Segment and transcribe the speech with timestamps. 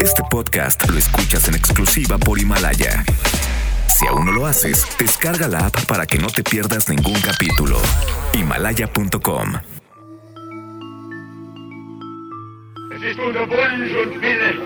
[0.00, 3.04] Este podcast lo escuchas en exclusiva por Himalaya.
[3.86, 7.78] Si aún no lo haces, descarga la app para que no te pierdas ningún capítulo.
[8.34, 9.54] Himalaya.com
[12.94, 14.60] Es ist unser Wunsch und Wille,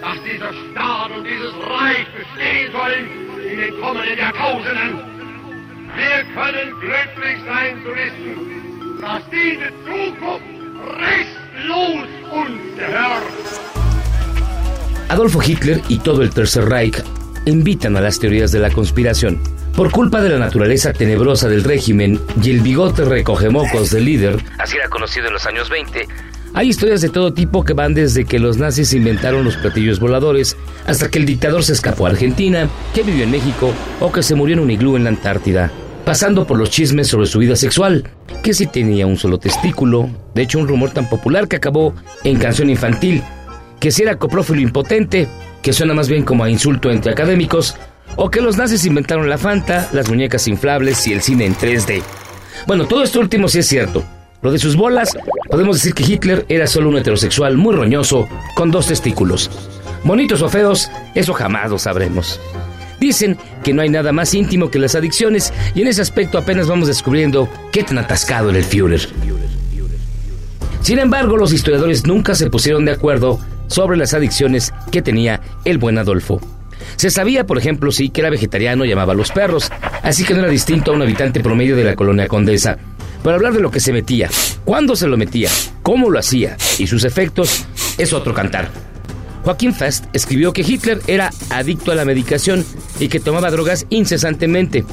[0.00, 3.06] dass dieser Staat und dieses Reich bestehen sollen
[3.50, 4.98] in den kommenden Jahrtausenden.
[5.96, 10.44] Wir können glücklich sein zu wissen, dass diese Zukunft
[11.00, 13.61] restlos uns gehört.
[15.12, 17.04] Adolfo Hitler y todo el Tercer Reich
[17.44, 19.38] invitan a las teorías de la conspiración.
[19.76, 24.78] Por culpa de la naturaleza tenebrosa del régimen y el bigote recogemocos del líder, así
[24.78, 26.08] era conocido en los años 20,
[26.54, 30.56] hay historias de todo tipo que van desde que los nazis inventaron los platillos voladores
[30.86, 34.34] hasta que el dictador se escapó a Argentina, que vivió en México o que se
[34.34, 35.70] murió en un iglú en la Antártida,
[36.06, 38.08] pasando por los chismes sobre su vida sexual,
[38.42, 41.94] que si tenía un solo testículo, de hecho un rumor tan popular que acabó
[42.24, 43.22] en canción infantil,
[43.82, 45.26] que si era coprófilo impotente,
[45.60, 47.74] que suena más bien como a insulto entre académicos,
[48.14, 52.00] o que los nazis inventaron la Fanta, las muñecas inflables y el cine en 3D.
[52.68, 54.04] Bueno, todo esto último sí es cierto.
[54.40, 55.16] Lo de sus bolas,
[55.50, 59.50] podemos decir que Hitler era solo un heterosexual muy roñoso, con dos testículos.
[60.04, 62.38] Bonitos o feos, eso jamás lo sabremos.
[63.00, 66.68] Dicen que no hay nada más íntimo que las adicciones y en ese aspecto apenas
[66.68, 69.08] vamos descubriendo qué tan atascado era el Führer.
[70.82, 75.78] Sin embargo, los historiadores nunca se pusieron de acuerdo sobre las adicciones que tenía el
[75.78, 76.40] buen Adolfo.
[76.96, 79.70] Se sabía, por ejemplo, sí, que era vegetariano y amaba a los perros,
[80.02, 82.78] así que no era distinto a un habitante promedio de la colonia Condesa.
[83.22, 84.28] Para hablar de lo que se metía,
[84.64, 85.48] cuándo se lo metía,
[85.82, 87.64] cómo lo hacía y sus efectos,
[87.98, 88.68] es otro cantar.
[89.44, 92.64] Joaquín Fast escribió que Hitler era adicto a la medicación
[93.00, 94.84] y que tomaba drogas incesantemente.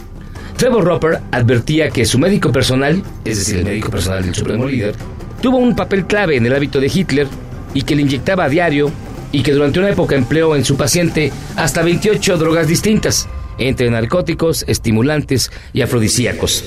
[0.58, 4.96] Trevor Roper advertía que su médico personal, es decir, el médico personal del supremo líder,
[5.42, 7.28] tuvo un papel clave en el hábito de Hitler
[7.74, 8.92] y que le inyectaba a diario
[9.32, 14.64] y que durante una época empleó en su paciente hasta 28 drogas distintas, entre narcóticos,
[14.68, 16.64] estimulantes y afrodisíacos.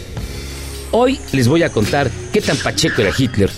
[0.93, 3.51] Hoy les voy a contar qué tan pacheco era Hitler.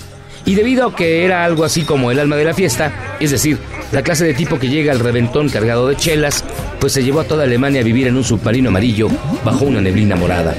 [0.47, 3.59] Y debido a que era algo así como el alma de la fiesta, es decir,
[3.93, 6.45] la clase de tipo que llega al reventón cargado de chelas,
[6.81, 9.09] pues se llevó a toda Alemania a vivir en un submarino amarillo
[9.43, 10.55] bajo una neblina morada.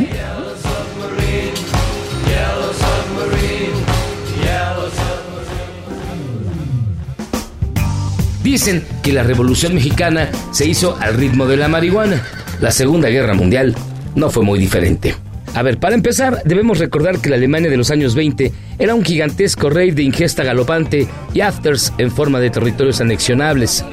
[8.45, 12.23] Dicen que la Revolución Mexicana se hizo al ritmo de la marihuana.
[12.61, 13.73] La Segunda Guerra Mundial
[14.13, 15.15] no fue muy diferente.
[15.55, 19.03] A ver, para empezar, debemos recordar que la Alemania de los años 20 era un
[19.03, 23.83] gigantesco rey de ingesta galopante y afters en forma de territorios anexionables.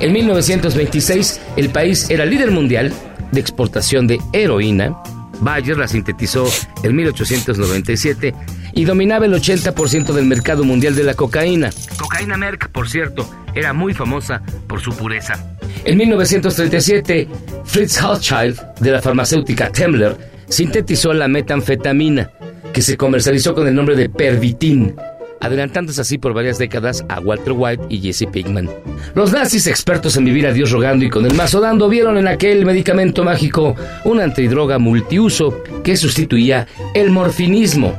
[0.00, 2.94] En 1926, el país era líder mundial
[3.32, 4.96] de exportación de heroína.
[5.40, 6.46] Bayer la sintetizó
[6.82, 8.34] en 1897
[8.74, 11.70] y dominaba el 80% del mercado mundial de la cocaína.
[11.98, 15.56] Cocaína Merck, por cierto, era muy famosa por su pureza.
[15.84, 17.28] En 1937,
[17.64, 20.16] Fritz Hochschild, de la farmacéutica Temmler,
[20.48, 22.30] sintetizó la metanfetamina,
[22.72, 24.94] que se comercializó con el nombre de Pervitin,
[25.40, 28.68] adelantándose así por varias décadas a Walter White y Jesse Pinkman.
[29.14, 32.28] Los nazis, expertos en vivir a Dios rogando y con el mazo dando, vieron en
[32.28, 33.74] aquel medicamento mágico
[34.04, 37.94] una antidroga multiuso que sustituía el morfinismo.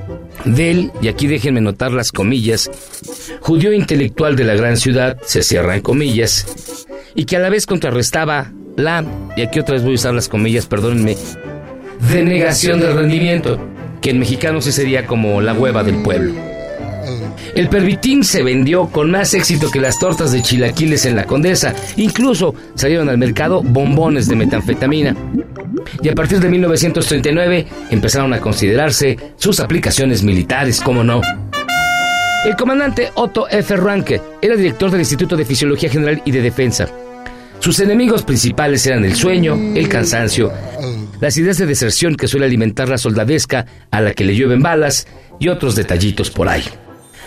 [0.45, 2.71] Del, y aquí déjenme notar las comillas,
[3.41, 8.51] judío intelectual de la gran ciudad, se cierran comillas, y que a la vez contrarrestaba
[8.75, 9.05] la,
[9.37, 11.15] y aquí otra vez voy a usar las comillas, perdónenme,
[12.11, 13.59] denegación del rendimiento,
[14.01, 16.50] que en mexicano se sería como la hueva del pueblo.
[17.55, 21.73] El pervitín se vendió con más éxito que las tortas de chilaquiles en la Condesa.
[21.97, 25.15] Incluso salieron al mercado bombones de metanfetamina.
[26.01, 31.21] Y a partir de 1939 empezaron a considerarse sus aplicaciones militares, como no.
[32.45, 33.75] El comandante Otto F.
[33.75, 36.87] Ranke era director del Instituto de Fisiología General y de Defensa.
[37.59, 40.51] Sus enemigos principales eran el sueño, el cansancio,
[41.19, 45.05] las ideas de deserción que suele alimentar la soldadesca a la que le llueven balas
[45.39, 46.63] y otros detallitos por ahí.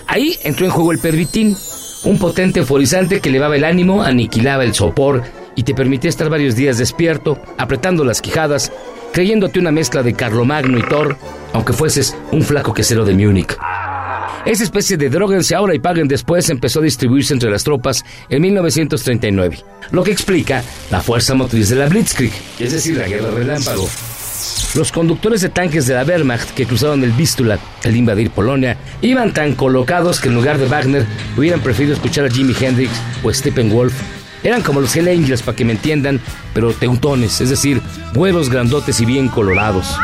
[0.07, 1.57] Ahí entró en juego el pervitín,
[2.05, 5.23] un potente euforizante que elevaba el ánimo, aniquilaba el sopor
[5.57, 8.73] y te permitía estar varios días despierto, apretando las quijadas,
[9.13, 11.17] creyéndote una mezcla de Carlomagno y Thor,
[11.53, 13.57] aunque fueses un flaco quesero de Múnich.
[14.45, 18.43] Esa especie de droguense ahora y paguen después empezó a distribuirse entre las tropas en
[18.43, 19.59] 1939,
[19.91, 23.89] lo que explica la fuerza motriz de la Blitzkrieg, es decir, la guerra relámpago.
[24.75, 29.33] Los conductores de tanques de la Wehrmacht que cruzaron el Vístula al invadir Polonia iban
[29.33, 31.07] tan colocados que en lugar de Wagner
[31.37, 32.91] hubieran preferido escuchar a Jimi Hendrix
[33.23, 33.95] o Steppenwolf.
[34.43, 36.21] Eran como los Hell Angels, para que me entiendan,
[36.53, 37.81] pero teutones, es decir,
[38.17, 39.97] huevos grandotes y bien colorados.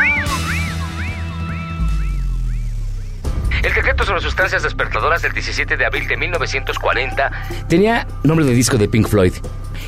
[3.61, 7.31] El secreto se las sustancias despertadoras del 17 de abril de 1940
[7.67, 9.33] tenía nombre de disco de Pink Floyd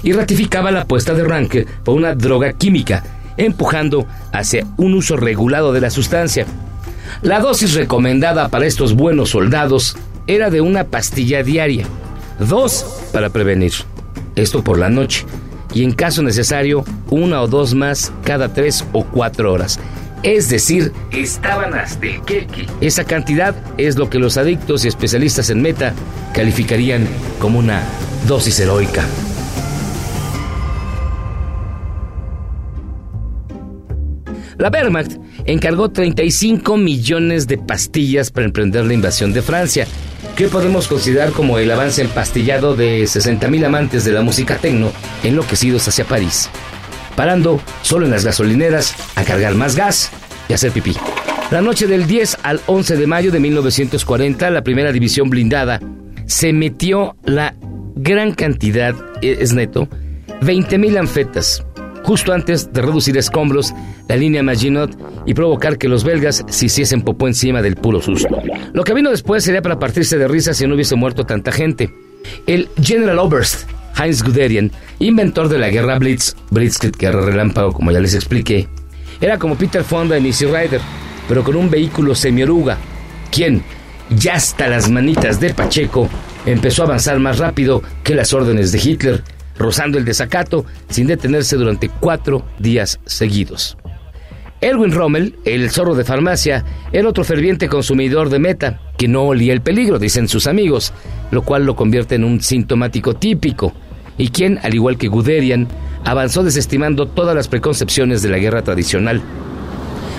[0.03, 3.03] y ratificaba la apuesta de Rank por una droga química,
[3.38, 6.45] empujando hacia un uso regulado de la sustancia.
[7.21, 9.95] La dosis recomendada para estos buenos soldados
[10.27, 11.85] era de una pastilla diaria,
[12.39, 13.74] dos para prevenir,
[14.35, 15.25] esto por la noche,
[15.74, 19.80] y en caso necesario, una o dos más cada tres o cuatro horas.
[20.24, 22.65] Es decir, estaban hasta el queque.
[22.80, 25.94] Esa cantidad es lo que los adictos y especialistas en meta
[26.33, 27.06] calificarían
[27.39, 27.83] como una
[28.25, 29.03] dosis heroica.
[34.58, 35.14] La Wehrmacht
[35.46, 39.88] encargó 35 millones de pastillas para emprender la invasión de Francia,
[40.36, 44.92] que podemos considerar como el avance empastillado de 60.000 amantes de la música tecno
[45.24, 46.50] enloquecidos hacia París,
[47.16, 50.12] parando solo en las gasolineras a cargar más gas
[50.50, 50.96] y hacer pipí.
[51.52, 55.80] La noche del 10 al 11 de mayo de 1940, la primera división blindada
[56.26, 57.56] se metió la
[57.96, 59.88] gran cantidad, e, es neto,
[60.42, 61.64] 20.000 anfetas,
[62.04, 63.74] justo antes de reducir escombros
[64.08, 68.42] la línea Maginot y provocar que los belgas se hiciesen popó encima del puro susto.
[68.74, 71.94] Lo que vino después sería para partirse de risa si no hubiese muerto tanta gente.
[72.46, 78.00] El General Oberst, Heinz Guderian, inventor de la guerra Blitz, Blitzkrieg, guerra relámpago, como ya
[78.00, 78.68] les expliqué,
[79.22, 80.82] era como Peter Fonda en Easy Rider,
[81.28, 82.78] pero con un vehículo semioruga,
[83.32, 83.64] quien,
[84.10, 86.10] ya hasta las manitas de Pacheco,
[86.46, 89.24] empezó a avanzar más rápido que las órdenes de Hitler
[89.58, 93.78] rozando el desacato sin detenerse durante cuatro días seguidos.
[94.62, 96.64] Erwin Rommel, el zorro de farmacia,
[96.94, 100.94] era otro ferviente consumidor de meta, que no olía el peligro, dicen sus amigos,
[101.32, 103.74] lo cual lo convierte en un sintomático típico,
[104.18, 105.68] y quien, al igual que Guderian,
[106.06, 109.22] avanzó desestimando todas las preconcepciones de la guerra tradicional.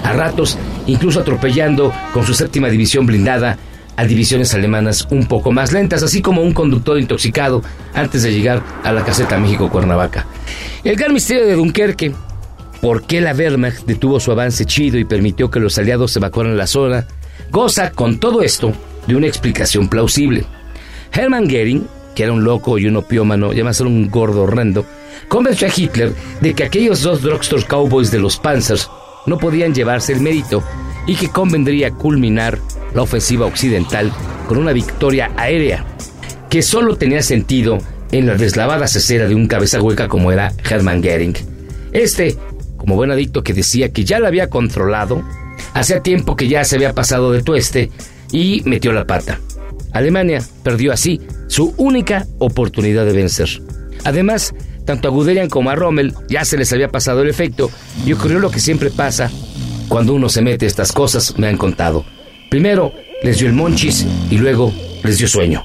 [0.03, 3.57] A ratos, incluso atropellando con su séptima división blindada
[3.97, 7.63] a divisiones alemanas un poco más lentas, así como un conductor intoxicado
[7.95, 10.27] antes de llegar a la caseta México-Cuernavaca.
[10.83, 12.13] El gran misterio de Dunkerque,
[12.81, 16.67] por qué la Wehrmacht detuvo su avance chido y permitió que los aliados evacuaran la
[16.67, 17.07] zona,
[17.51, 18.73] goza con todo esto
[19.07, 20.45] de una explicación plausible.
[21.13, 24.85] Hermann Goering, que era un loco y un opiómano, ya más un gordo horrendo,
[25.29, 28.89] convenció a Hitler de que aquellos dos drugstore cowboys de los Panzers
[29.27, 30.63] no podían llevarse el mérito
[31.07, 32.59] y que convendría culminar
[32.95, 34.13] la ofensiva occidental
[34.49, 35.85] con una victoria aérea
[36.49, 37.79] que solo tenía sentido
[38.13, 41.35] en la deslavada cesera de un cabeza hueca como era Hermann Goering.
[41.93, 42.37] Este,
[42.77, 45.23] como buen adicto que decía que ya la había controlado,
[45.73, 47.91] hacía tiempo que ya se había pasado de tueste
[48.31, 49.41] y metió la pata.
[49.93, 53.49] Alemania perdió así su única oportunidad de vencer.
[54.05, 54.55] Además,
[54.85, 57.71] tanto a Guderian como a Rommel ya se les había pasado el efecto
[58.05, 59.31] y ocurrió lo que siempre pasa
[59.89, 62.05] cuando uno se mete estas cosas, me han contado.
[62.51, 62.93] Primero
[63.23, 64.73] les dio el monchis y luego
[65.03, 65.65] les dio sueño.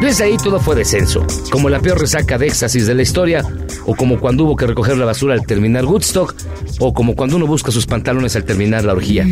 [0.00, 3.44] Desde ahí todo fue descenso, como la peor resaca de éxtasis de la historia,
[3.86, 6.34] o como cuando hubo que recoger la basura al terminar Woodstock,
[6.80, 9.24] o como cuando uno busca sus pantalones al terminar la orgía.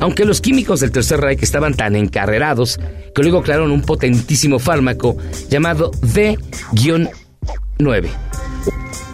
[0.00, 2.78] Aunque los químicos del Tercer Reich estaban tan encarrerados
[3.14, 5.16] que luego crearon un potentísimo fármaco
[5.48, 8.08] llamado D-9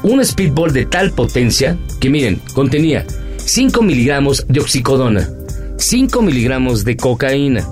[0.02, 3.06] un speedball de tal potencia que miren, contenía
[3.36, 5.28] 5 miligramos de oxicodona,
[5.76, 7.66] 5 miligramos de cocaína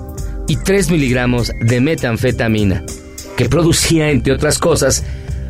[0.47, 2.83] y 3 miligramos de metanfetamina,
[3.37, 5.03] que producía, entre otras cosas,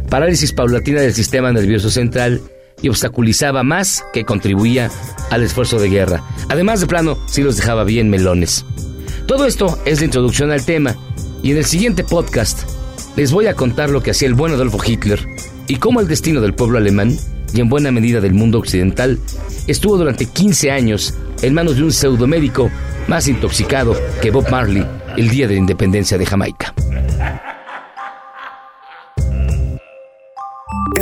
[0.09, 2.41] parálisis paulatina del sistema nervioso central
[2.81, 4.89] y obstaculizaba más que contribuía
[5.29, 6.23] al esfuerzo de guerra.
[6.49, 8.65] Además de plano, sí los dejaba bien melones.
[9.27, 10.95] Todo esto es la introducción al tema
[11.43, 12.63] y en el siguiente podcast
[13.15, 15.25] les voy a contar lo que hacía el buen Adolfo Hitler
[15.67, 17.17] y cómo el destino del pueblo alemán,
[17.53, 19.19] y en buena medida del mundo occidental,
[19.67, 22.69] estuvo durante 15 años en manos de un pseudomédico
[23.07, 24.85] más intoxicado que Bob Marley
[25.17, 26.73] el día de la independencia de Jamaica.